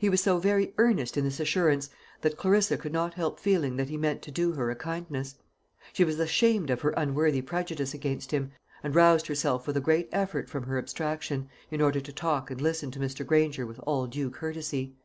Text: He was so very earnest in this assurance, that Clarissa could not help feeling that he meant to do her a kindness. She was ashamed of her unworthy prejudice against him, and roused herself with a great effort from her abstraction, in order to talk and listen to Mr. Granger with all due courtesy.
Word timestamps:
He 0.00 0.08
was 0.08 0.20
so 0.20 0.38
very 0.40 0.74
earnest 0.78 1.16
in 1.16 1.22
this 1.22 1.38
assurance, 1.38 1.90
that 2.22 2.36
Clarissa 2.36 2.76
could 2.76 2.92
not 2.92 3.14
help 3.14 3.38
feeling 3.38 3.76
that 3.76 3.88
he 3.88 3.96
meant 3.96 4.20
to 4.22 4.32
do 4.32 4.50
her 4.54 4.68
a 4.68 4.74
kindness. 4.74 5.36
She 5.92 6.02
was 6.02 6.18
ashamed 6.18 6.70
of 6.70 6.80
her 6.80 6.90
unworthy 6.96 7.40
prejudice 7.40 7.94
against 7.94 8.32
him, 8.32 8.50
and 8.82 8.96
roused 8.96 9.28
herself 9.28 9.68
with 9.68 9.76
a 9.76 9.80
great 9.80 10.08
effort 10.10 10.50
from 10.50 10.64
her 10.64 10.76
abstraction, 10.76 11.48
in 11.70 11.80
order 11.80 12.00
to 12.00 12.12
talk 12.12 12.50
and 12.50 12.60
listen 12.60 12.90
to 12.90 12.98
Mr. 12.98 13.24
Granger 13.24 13.64
with 13.64 13.78
all 13.86 14.08
due 14.08 14.28
courtesy. 14.28 14.96